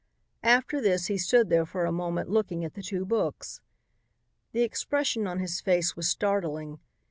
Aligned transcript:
After 0.41 0.81
this 0.81 1.05
he 1.09 1.19
stood 1.19 1.49
there 1.49 1.63
for 1.63 1.85
a 1.85 1.91
moment 1.91 2.27
looking 2.27 2.65
at 2.65 2.73
the 2.73 2.81
two 2.81 3.05
books. 3.05 3.61
The 4.51 4.63
expression 4.63 5.27
on 5.27 5.37
his 5.37 5.61
face 5.61 5.95
was 5.95 6.09
startling. 6.09 6.79